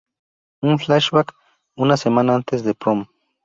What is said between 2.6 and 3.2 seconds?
de Prom".